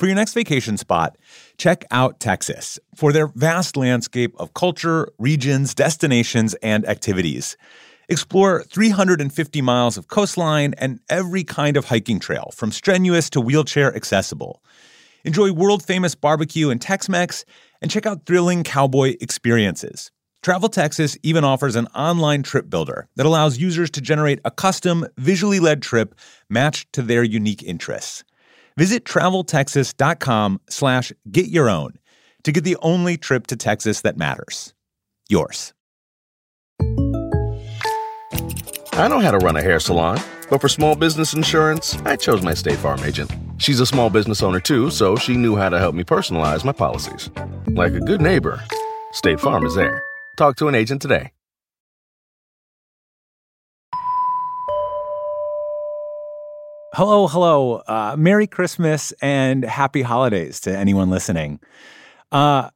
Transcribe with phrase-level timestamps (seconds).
[0.00, 1.18] For your next vacation spot,
[1.58, 7.54] check out Texas for their vast landscape of culture, regions, destinations, and activities.
[8.08, 13.94] Explore 350 miles of coastline and every kind of hiking trail, from strenuous to wheelchair
[13.94, 14.62] accessible.
[15.24, 17.44] Enjoy world famous barbecue and Tex Mex,
[17.82, 20.10] and check out thrilling cowboy experiences.
[20.42, 25.06] Travel Texas even offers an online trip builder that allows users to generate a custom,
[25.18, 26.14] visually led trip
[26.48, 28.24] matched to their unique interests.
[28.80, 31.98] Visit traveltexas.com slash get your own
[32.44, 34.72] to get the only trip to Texas that matters.
[35.28, 35.74] Yours.
[38.94, 40.18] I know how to run a hair salon,
[40.48, 43.30] but for small business insurance, I chose my State Farm agent.
[43.58, 46.72] She's a small business owner too, so she knew how to help me personalize my
[46.72, 47.28] policies.
[47.66, 48.62] Like a good neighbor,
[49.12, 50.02] State Farm is there.
[50.38, 51.32] Talk to an agent today.
[56.92, 57.76] Hello, hello.
[57.86, 61.60] Uh, Merry Christmas and happy holidays to anyone listening.
[62.32, 62.70] Uh,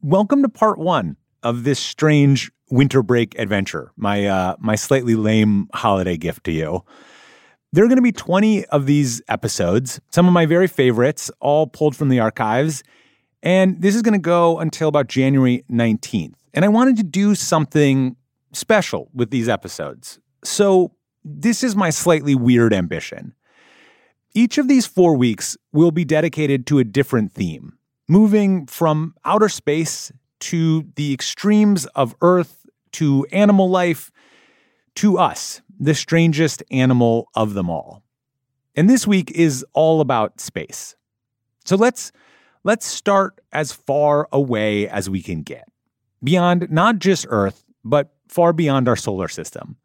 [0.00, 5.68] welcome to part one of this strange winter break adventure, my, uh, my slightly lame
[5.74, 6.82] holiday gift to you.
[7.74, 11.66] There are going to be 20 of these episodes, some of my very favorites, all
[11.66, 12.82] pulled from the archives.
[13.42, 16.32] And this is going to go until about January 19th.
[16.54, 18.16] And I wanted to do something
[18.52, 20.20] special with these episodes.
[20.42, 20.95] So
[21.28, 23.34] this is my slightly weird ambition.
[24.32, 27.76] Each of these four weeks will be dedicated to a different theme,
[28.08, 34.12] moving from outer space to the extremes of Earth to animal life
[34.96, 38.04] to us, the strangest animal of them all.
[38.76, 40.94] And this week is all about space.
[41.64, 42.12] So let's
[42.62, 45.66] let's start as far away as we can get,
[46.22, 49.76] beyond not just Earth, but far beyond our solar system.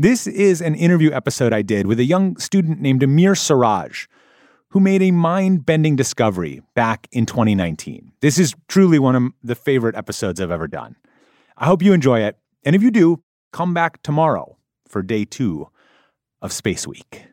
[0.00, 4.06] This is an interview episode I did with a young student named Amir Siraj,
[4.70, 8.12] who made a mind bending discovery back in 2019.
[8.22, 10.96] This is truly one of the favorite episodes I've ever done.
[11.58, 12.38] I hope you enjoy it.
[12.64, 13.22] And if you do,
[13.52, 14.56] come back tomorrow
[14.88, 15.68] for day two
[16.40, 17.26] of Space Week.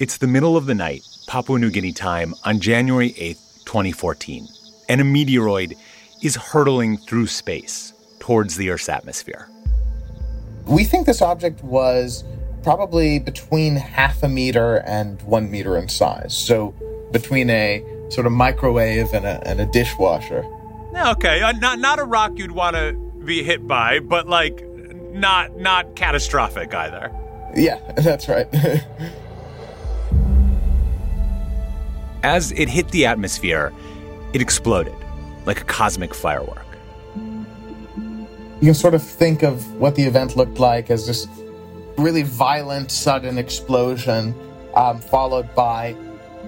[0.00, 4.48] It's the middle of the night, Papua New Guinea time, on January 8th, 2014,
[4.88, 5.76] and a meteoroid
[6.22, 9.46] is hurtling through space towards the Earth's atmosphere.
[10.66, 12.24] We think this object was
[12.62, 16.34] probably between half a meter and one meter in size.
[16.34, 16.74] So
[17.12, 20.46] between a sort of microwave and a, and a dishwasher.
[20.96, 24.64] Okay, uh, not not a rock you'd want to be hit by, but like
[25.12, 27.12] not not catastrophic either.
[27.54, 28.48] Yeah, that's right.
[32.22, 33.72] As it hit the atmosphere,
[34.32, 34.94] it exploded
[35.46, 36.66] like a cosmic firework.
[37.16, 41.26] You can sort of think of what the event looked like as this
[41.96, 44.34] really violent, sudden explosion,
[44.74, 45.96] um, followed by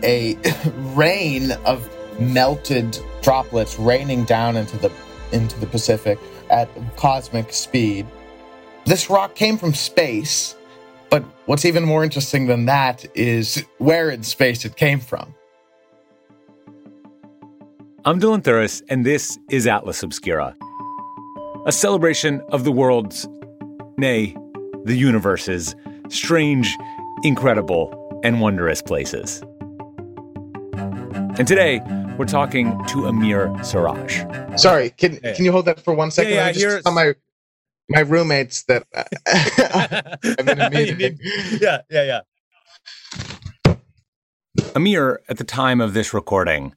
[0.03, 0.37] a
[0.95, 1.89] rain of
[2.21, 4.93] melted droplets raining down into the
[5.33, 6.19] into the Pacific
[6.51, 8.07] at cosmic speed.
[8.85, 10.55] This rock came from space,
[11.09, 15.35] but what's even more interesting than that is where in space it came from.
[18.05, 20.57] I'm Dylan Thuras, and this is Atlas Obscura,
[21.67, 23.29] a celebration of the world's,
[23.97, 24.37] nay,
[24.85, 25.77] the universe's
[26.09, 26.77] strange,
[27.23, 29.43] incredible, and wondrous places.
[31.39, 31.81] And today,
[32.19, 34.25] we're talking to Amir Siraj.
[34.61, 35.35] Sorry, can Yeah.
[35.35, 36.33] can you hold that for one second?
[36.33, 37.15] Yeah, yeah, I just here's- tell my
[37.89, 38.85] my roommates that
[40.41, 41.19] I'm in a meeting.
[41.61, 42.21] yeah, yeah,
[43.67, 43.75] yeah.
[44.75, 46.75] Amir, at the time of this recording,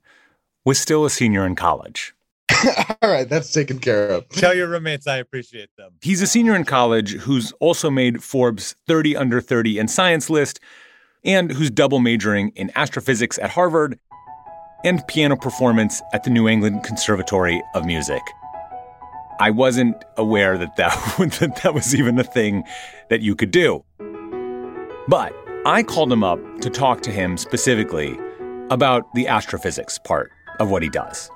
[0.65, 2.13] was still a senior in college.
[3.01, 4.27] All right, that's taken care of.
[4.29, 5.91] Tell your roommates I appreciate them.
[6.01, 10.59] He's a senior in college who's also made Forbes 30 under 30 in science list
[11.23, 13.99] and who's double majoring in astrophysics at Harvard
[14.83, 18.21] and piano performance at the New England Conservatory of Music.
[19.39, 20.93] I wasn't aware that that,
[21.40, 22.63] that that was even a thing
[23.09, 23.84] that you could do.
[25.07, 25.34] But
[25.66, 28.17] I called him up to talk to him specifically
[28.69, 31.29] about the astrophysics part of what he does.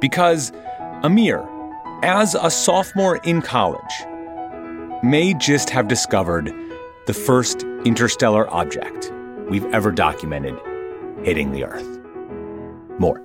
[0.00, 0.52] Because
[1.02, 1.46] Amir,
[2.02, 3.80] as a sophomore in college,
[5.02, 6.52] may just have discovered
[7.06, 9.12] the first interstellar object
[9.48, 10.58] we've ever documented
[11.24, 11.98] hitting the Earth.
[12.98, 13.22] More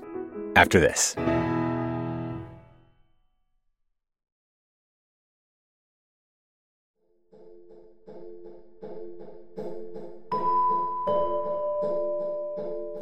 [0.56, 1.16] after this.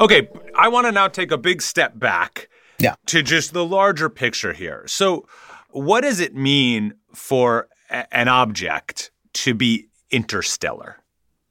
[0.03, 2.95] Okay, I want to now take a big step back Yeah.
[3.05, 4.83] to just the larger picture here.
[4.85, 5.25] So,
[5.69, 10.97] what does it mean for a- an object to be interstellar?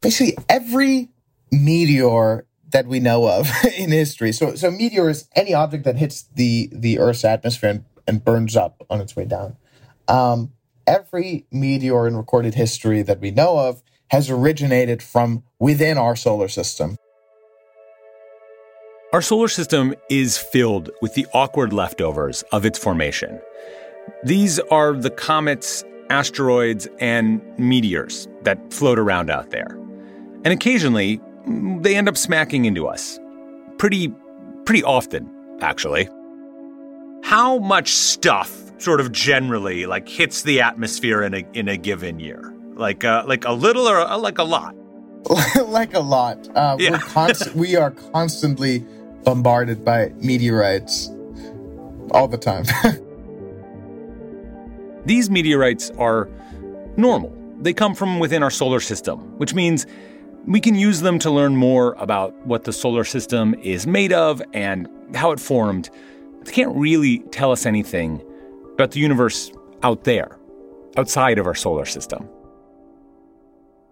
[0.03, 1.09] Basically, every
[1.51, 4.33] meteor that we know of in history.
[4.33, 8.55] So, so meteor is any object that hits the the Earth's atmosphere and, and burns
[8.55, 9.57] up on its way down.
[10.09, 10.53] Um,
[10.87, 16.49] every meteor in recorded history that we know of has originated from within our solar
[16.49, 16.99] system.
[19.13, 23.41] Our solar system is filled with the awkward leftovers of its formation.
[24.25, 29.77] These are the comets, asteroids, and meteors that float around out there.
[30.45, 31.21] And occasionally,
[31.81, 33.19] they end up smacking into us.
[33.79, 34.13] Pretty,
[34.65, 35.29] pretty often,
[35.61, 36.09] actually.
[37.23, 42.19] How much stuff, sort of generally, like hits the atmosphere in a in a given
[42.19, 42.53] year?
[42.75, 44.75] Like, uh, like a little or like a lot?
[45.67, 46.49] like a lot.
[46.57, 46.93] Uh, Yeah.
[46.93, 48.85] we're const- we are constantly
[49.25, 51.09] bombarded by meteorites
[52.11, 52.65] all the time.
[55.05, 56.29] These meteorites are
[56.97, 57.33] normal.
[57.61, 59.87] They come from within our solar system, which means
[60.47, 64.43] we can use them to learn more about what the solar system is made of
[64.53, 65.91] and how it formed.
[66.45, 68.23] They can't really tell us anything
[68.75, 69.53] about the universe
[69.83, 70.39] out there,
[70.97, 72.29] outside of our solar system.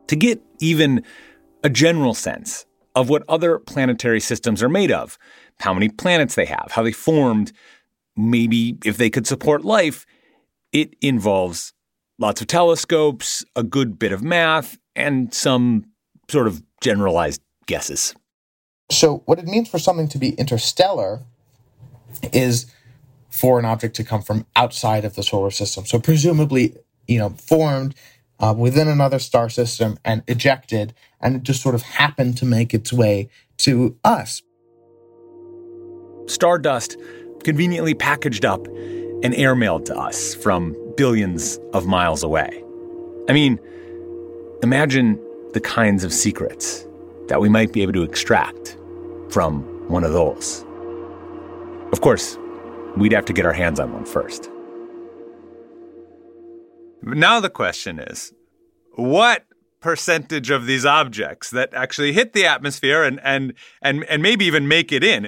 [0.08, 1.04] To get even
[1.62, 5.18] a general sense of what other planetary systems are made of,
[5.60, 7.52] how many planets they have, how they formed,
[8.16, 10.06] maybe if they could support life,
[10.72, 11.72] it involves
[12.18, 15.84] lots of telescopes, a good bit of math, and some
[16.30, 18.14] sort of generalized guesses.
[18.90, 21.22] so, what it means for something to be interstellar
[22.32, 22.66] is
[23.30, 25.86] for an object to come from outside of the solar system.
[25.86, 26.76] So, presumably,
[27.06, 27.94] you know, formed
[28.40, 32.74] uh, within another star system and ejected, and it just sort of happened to make
[32.74, 33.28] its way
[33.58, 34.42] to us.
[36.26, 36.96] Stardust
[37.44, 42.62] conveniently packaged up and airmailed to us from billions of miles away.
[43.28, 43.58] I mean,
[44.62, 45.20] imagine
[45.52, 46.86] the kinds of secrets
[47.28, 48.76] that we might be able to extract
[49.28, 50.64] from one of those.
[51.92, 52.38] Of course,
[52.96, 54.50] we'd have to get our hands on one first.
[57.02, 58.32] Now the question is
[58.94, 59.46] what
[59.80, 64.68] percentage of these objects that actually hit the atmosphere and, and, and, and maybe even
[64.68, 65.26] make it in?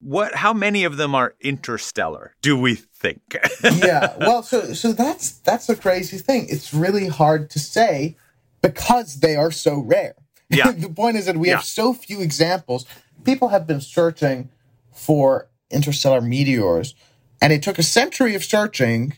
[0.00, 3.36] What, how many of them are interstellar, do we think?
[3.76, 8.16] yeah well so so that's that's the crazy thing it's really hard to say
[8.62, 10.14] because they are so rare
[10.50, 10.72] Yeah.
[10.72, 11.56] the point is that we Yeah.
[11.56, 12.84] have so few examples
[13.24, 14.50] people have been searching
[14.92, 16.94] for interstellar meteors
[17.40, 19.16] and it took a century of searching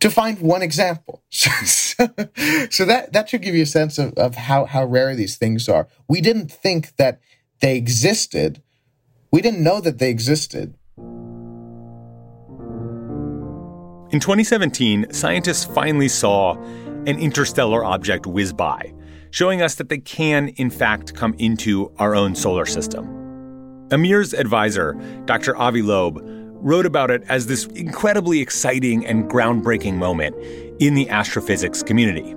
[0.00, 1.50] to find one example so,
[2.70, 5.68] so that that should give you a sense of, of how how rare these things
[5.68, 7.20] are we didn't think that
[7.60, 8.62] they existed
[9.30, 10.74] we didn't know that they existed
[14.10, 18.94] In 2017, scientists finally saw an interstellar object whiz by,
[19.32, 23.06] showing us that they can, in fact, come into our own solar system.
[23.92, 24.94] Amir's advisor,
[25.26, 25.54] Dr.
[25.58, 26.24] Avi Loeb,
[26.60, 30.36] wrote about it as this incredibly exciting and groundbreaking moment
[30.80, 32.34] in the astrophysics community.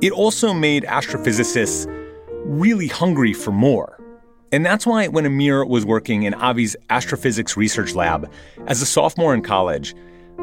[0.00, 1.86] It also made astrophysicists
[2.44, 3.98] really hungry for more.
[4.52, 8.30] And that's why when Amir was working in Avi's astrophysics research lab
[8.66, 9.94] as a sophomore in college,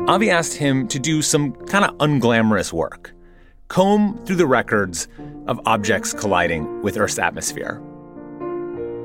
[0.07, 3.11] Avi asked him to do some kind of unglamorous work
[3.67, 5.07] comb through the records
[5.47, 7.81] of objects colliding with Earth's atmosphere.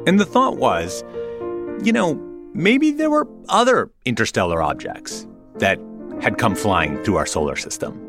[0.07, 1.03] And the thought was
[1.83, 2.15] you know,
[2.55, 5.27] maybe there were other interstellar objects
[5.57, 5.79] that
[6.21, 8.07] had come flying through our solar system.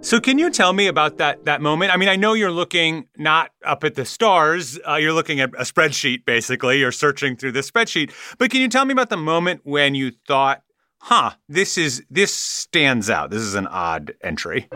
[0.00, 1.92] So, can you tell me about that that moment?
[1.92, 5.50] I mean, I know you're looking not up at the stars; uh, you're looking at
[5.54, 6.24] a spreadsheet.
[6.24, 8.12] Basically, you're searching through the spreadsheet.
[8.38, 10.62] But can you tell me about the moment when you thought,
[10.98, 13.30] "Huh, this is this stands out.
[13.30, 14.68] This is an odd entry."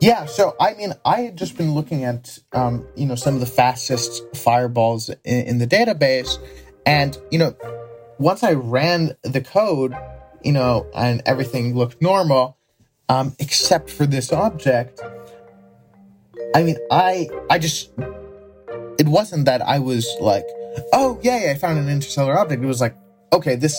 [0.00, 3.40] Yeah, so I mean, I had just been looking at, um, you know, some of
[3.40, 6.38] the fastest fireballs in, in the database,
[6.86, 7.54] and you know,
[8.18, 9.94] once I ran the code,
[10.42, 12.56] you know, and everything looked normal,
[13.10, 15.02] um, except for this object.
[16.54, 17.90] I mean, I, I just,
[18.98, 20.46] it wasn't that I was like,
[20.94, 22.62] oh yeah, yeah, I found an interstellar object.
[22.62, 22.96] It was like,
[23.34, 23.78] okay, this,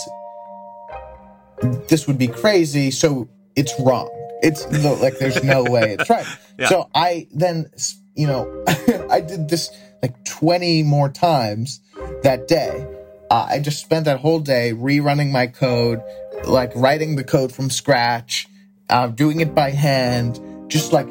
[1.90, 4.21] this would be crazy, so it's wrong.
[4.42, 6.26] It's no, like there's no way it's right.
[6.58, 6.68] Yeah.
[6.70, 7.72] So I then,
[8.16, 8.64] you know,
[9.10, 9.72] I did this
[10.02, 11.80] like 20 more times
[12.24, 12.88] that day.
[13.30, 16.02] Uh, I just spent that whole day rerunning my code,
[16.46, 18.48] like writing the code from scratch,
[18.90, 21.08] uh, doing it by hand, just like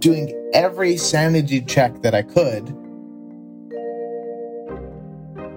[0.00, 2.66] doing every sanity check that I could.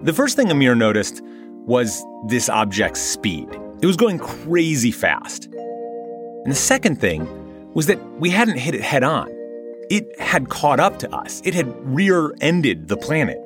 [0.05, 1.21] The first thing Amir noticed
[1.65, 3.49] was this object's speed.
[3.81, 5.49] It was going crazy fast.
[6.47, 7.27] And the second thing
[7.73, 9.27] was that we hadn't hit it head on.
[9.89, 13.37] It had caught up to us, it had rear ended the planet.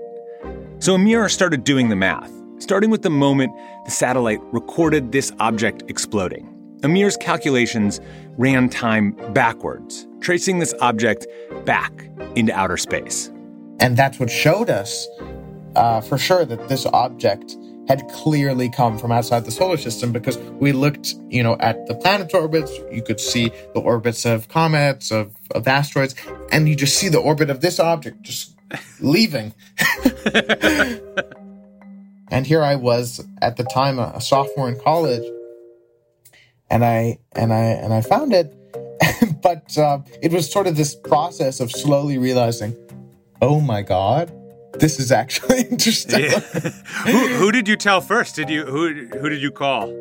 [0.77, 3.53] So Amir started doing the math, starting with the moment
[3.86, 6.48] the satellite recorded this object exploding.
[6.84, 8.00] Amir's calculations
[8.38, 11.25] ran time backwards, tracing this object
[11.65, 13.31] back into outer space.
[13.79, 15.08] And that's what showed us
[15.75, 17.58] uh, for sure that this object
[17.92, 21.94] had clearly come from outside the solar system because we looked, you know, at the
[21.94, 22.72] planet's orbits.
[22.90, 26.16] You could see the orbits of comets, of, of asteroids,
[26.54, 28.58] and you just see the orbit of this object just
[29.02, 29.54] leaving.
[32.32, 35.30] and here I was at the time a, a sophomore in college,
[36.70, 38.56] and I and I and I found it,
[39.42, 42.74] but uh, it was sort of this process of slowly realizing,
[43.42, 44.32] oh my god,
[44.74, 46.22] this is actually interesting.
[46.22, 46.40] Yeah.
[46.40, 48.36] who, who, did you tell first?
[48.36, 49.94] Did you who who did you call?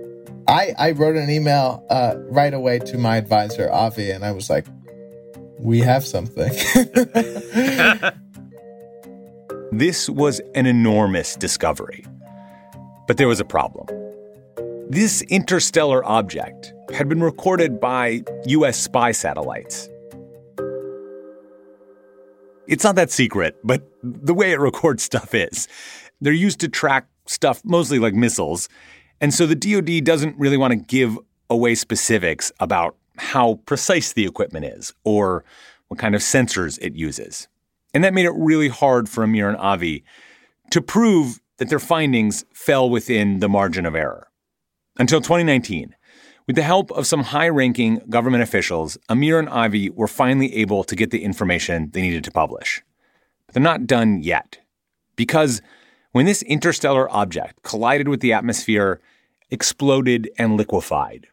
[0.49, 4.49] I I wrote an email uh, right away to my advisor Avi, and I was
[4.49, 4.67] like,
[5.59, 6.53] "We have something."
[9.73, 12.07] this was an enormous discovery,
[13.07, 13.87] but there was a problem.
[14.89, 18.77] This interstellar object had been recorded by U.S.
[18.77, 19.89] spy satellites
[22.71, 25.67] it's not that secret, but the way it records stuff is.
[26.21, 28.69] They're used to track stuff mostly like missiles.
[29.21, 31.19] And so the DoD doesn't really want to give
[31.50, 35.45] away specifics about how precise the equipment is or
[35.89, 37.49] what kind of sensors it uses.
[37.93, 40.05] And that made it really hard for Amir and Avi
[40.71, 44.29] to prove that their findings fell within the margin of error.
[44.97, 45.97] Until 2019,
[46.47, 50.85] with the help of some high ranking government officials, Amir and Avi were finally able
[50.85, 52.83] to get the information they needed to publish.
[53.47, 54.59] But they're not done yet.
[55.17, 55.63] Because
[56.13, 59.01] when this interstellar object collided with the atmosphere,
[59.51, 61.29] exploded and liquefied,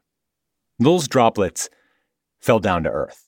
[0.79, 1.69] those droplets
[2.39, 3.27] fell down to Earth.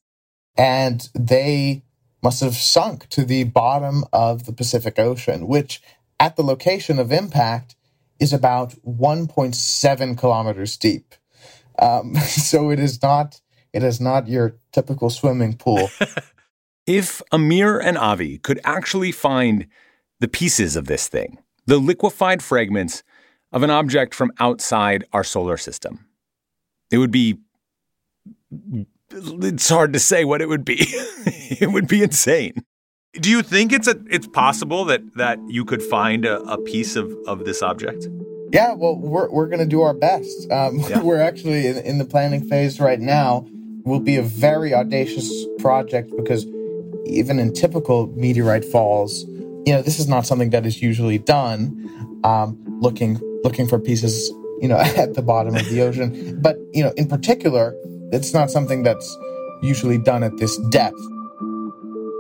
[0.57, 1.83] And they
[2.21, 5.81] must have sunk to the bottom of the Pacific Ocean, which
[6.19, 7.75] at the location of impact
[8.19, 11.15] is about 1.7 kilometers deep.
[11.81, 15.89] Um, so it is not it is not your typical swimming pool.
[16.87, 19.67] if Amir and Avi could actually find
[20.19, 23.03] the pieces of this thing, the liquefied fragments
[23.51, 26.05] of an object from outside our solar system,
[26.91, 27.37] it would be
[29.11, 30.77] it's hard to say what it would be.
[30.85, 32.63] it would be insane.
[33.13, 36.95] Do you think it's a it's possible that that you could find a, a piece
[36.95, 38.07] of, of this object?
[38.51, 40.51] Yeah, well, we're, we're going to do our best.
[40.51, 41.01] Um, yeah.
[41.01, 43.47] We're actually in, in the planning phase right now.
[43.85, 46.45] Will be a very audacious project because
[47.05, 49.23] even in typical meteorite falls,
[49.65, 52.19] you know, this is not something that is usually done.
[52.23, 54.29] Um, looking looking for pieces,
[54.61, 56.39] you know, at the bottom of the ocean.
[56.41, 57.73] But you know, in particular,
[58.11, 59.17] it's not something that's
[59.63, 60.99] usually done at this depth.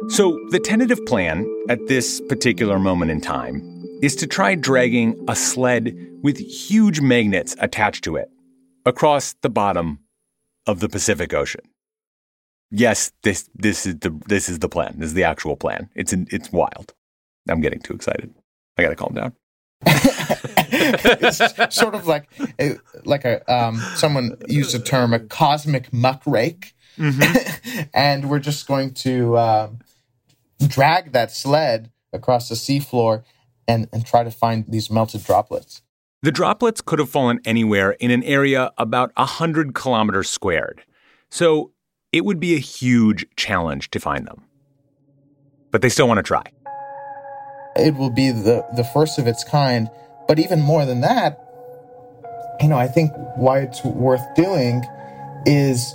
[0.09, 5.35] So the tentative plan at this particular moment in time is to try dragging a
[5.35, 8.29] sled with huge magnets attached to it
[8.85, 9.99] across the bottom
[10.67, 11.61] of the Pacific Ocean.
[12.71, 14.95] Yes, this this is the this is the plan.
[14.97, 15.89] This is the actual plan.
[15.95, 16.93] It's it's wild.
[17.49, 18.33] I'm getting too excited.
[18.77, 19.33] I got to calm down.
[19.85, 22.29] it's sort of like
[23.05, 27.81] like a um, someone used a term a cosmic muckrake, mm-hmm.
[27.93, 29.69] and we're just going to uh,
[30.67, 33.23] drag that sled across the seafloor
[33.69, 35.83] and, and try to find these melted droplets.
[36.23, 40.83] The droplets could have fallen anywhere in an area about 100 kilometers squared.
[41.29, 41.71] So
[42.11, 44.43] it would be a huge challenge to find them.
[45.71, 46.43] But they still want to try.
[47.75, 49.87] It will be the, the first of its kind.
[50.27, 51.39] But even more than that,
[52.59, 54.83] you know, I think why it's worth doing
[55.45, 55.93] is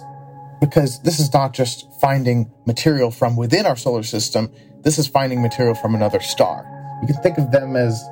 [0.61, 4.51] because this is not just finding material from within our solar system,
[4.83, 6.71] this is finding material from another star.
[7.01, 8.03] You can think of them as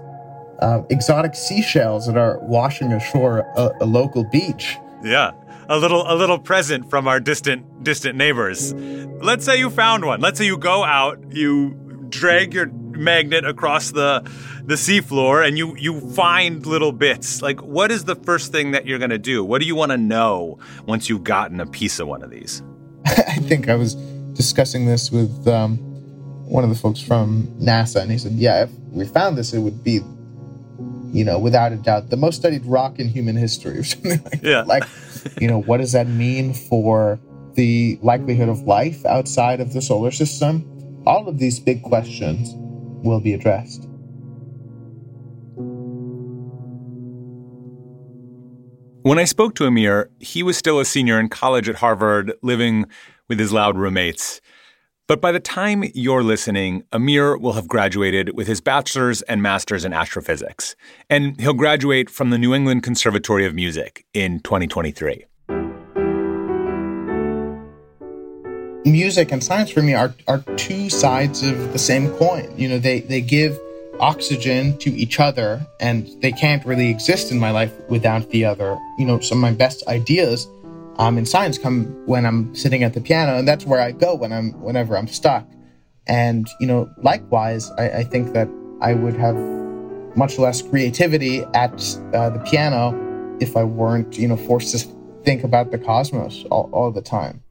[0.60, 4.76] uh, exotic seashells that are washing ashore a, a local beach.
[5.02, 5.32] Yeah
[5.68, 8.74] a little a little present from our distant distant neighbors.
[8.74, 10.20] Let's say you found one.
[10.20, 14.20] Let's say you go out, you drag your magnet across the
[14.64, 17.42] the seafloor and you you find little bits.
[17.42, 19.44] Like what is the first thing that you're going to do?
[19.44, 22.62] What do you want to know once you've gotten a piece of one of these?
[23.06, 23.94] I think I was
[24.34, 25.78] discussing this with um,
[26.52, 29.60] one of the folks from NASA, and he said, "Yeah, if we found this, it
[29.60, 30.00] would be,
[31.10, 34.42] you know, without a doubt, the most studied rock in human history, or something like
[34.42, 34.60] yeah.
[34.60, 34.66] that.
[34.66, 34.84] Like,
[35.40, 37.18] you know, what does that mean for
[37.54, 40.68] the likelihood of life outside of the solar system?
[41.06, 42.52] All of these big questions
[43.02, 43.88] will be addressed."
[49.04, 52.86] When I spoke to Amir, he was still a senior in college at Harvard, living
[53.28, 54.40] with his loud roommates.
[55.12, 59.84] But by the time you're listening, Amir will have graduated with his bachelor's and master's
[59.84, 60.74] in astrophysics.
[61.10, 65.26] And he'll graduate from the New England Conservatory of Music in 2023.
[68.90, 72.50] Music and science for me are, are two sides of the same coin.
[72.56, 73.60] You know, they, they give
[74.00, 78.78] oxygen to each other and they can't really exist in my life without the other.
[78.96, 80.48] You know, some of my best ideas
[80.98, 84.14] um, in science come when I'm sitting at the piano, and that's where I go
[84.14, 85.46] when I'm whenever I'm stuck.
[86.06, 88.48] And you know, likewise, I, I think that
[88.80, 89.36] I would have
[90.16, 91.72] much less creativity at
[92.12, 92.98] uh, the piano
[93.40, 94.86] if I weren't, you know, forced to
[95.24, 97.42] think about the cosmos all, all the time.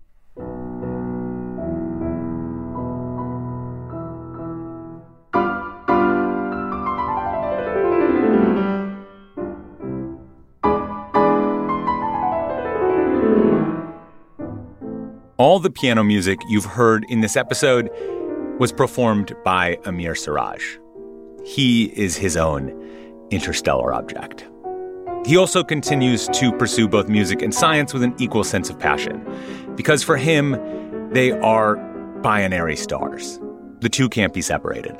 [15.41, 17.89] All the piano music you've heard in this episode
[18.59, 20.61] was performed by Amir Siraj.
[21.43, 22.69] He is his own
[23.31, 24.47] interstellar object.
[25.25, 29.25] He also continues to pursue both music and science with an equal sense of passion,
[29.75, 31.75] because for him, they are
[32.21, 33.39] binary stars.
[33.79, 34.95] The two can't be separated.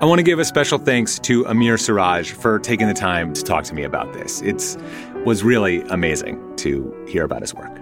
[0.00, 3.42] I want to give a special thanks to Amir Siraj for taking the time to
[3.42, 4.40] talk to me about this.
[4.40, 4.76] It
[5.24, 7.78] was really amazing to hear about his work.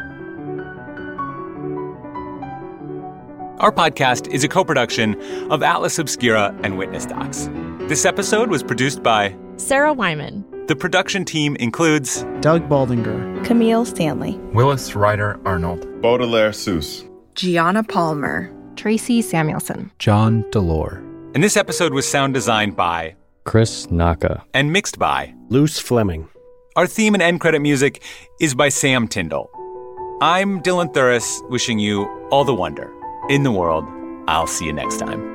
[3.58, 5.14] Our podcast is a co production
[5.52, 7.49] of Atlas Obscura and Witness Docs.
[7.82, 10.44] This episode was produced by Sarah Wyman.
[10.66, 18.52] The production team includes Doug Baldinger, Camille Stanley, Willis Ryder Arnold, Baudelaire Seuss, Gianna Palmer,
[18.75, 20.96] Tracy Samuelson, John Delore.
[21.34, 26.28] And this episode was sound designed by Chris Naka and mixed by Luce Fleming.
[26.74, 28.02] Our theme and end credit music
[28.40, 29.50] is by Sam Tyndall.
[30.22, 32.90] I'm Dylan Thuras, wishing you all the wonder
[33.28, 33.85] in the world.
[34.26, 35.32] I'll see you next time.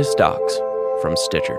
[0.00, 0.58] Witness Docs
[1.02, 1.58] from Stitcher.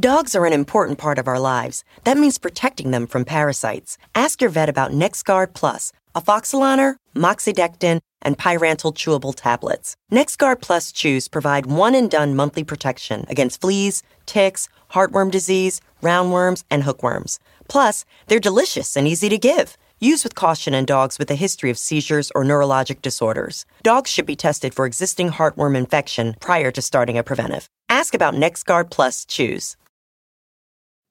[0.00, 1.84] Dogs are an important part of our lives.
[2.04, 3.98] That means protecting them from parasites.
[4.14, 9.94] Ask your vet about NexGard Plus, a afoxolaner, moxidectin, and pyrantel chewable tablets.
[10.10, 16.64] NexGard Plus chews provide one and done monthly protection against fleas, ticks, heartworm disease, roundworms,
[16.70, 17.38] and hookworms.
[17.68, 19.76] Plus, they're delicious and easy to give.
[20.02, 23.64] Use with caution in dogs with a history of seizures or neurologic disorders.
[23.84, 27.68] Dogs should be tested for existing heartworm infection prior to starting a preventive.
[27.88, 29.76] Ask about NexGard Plus Chews.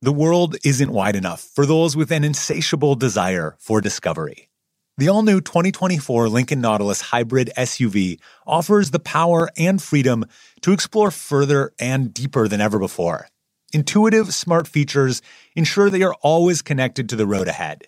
[0.02, 4.50] The world isn't wide enough for those with an insatiable desire for discovery.
[4.98, 10.26] The all new 2024 Lincoln Nautilus Hybrid SUV offers the power and freedom
[10.64, 13.30] to explore further and deeper than ever before.
[13.72, 15.22] Intuitive, smart features
[15.56, 17.88] ensure they are always connected to the road ahead.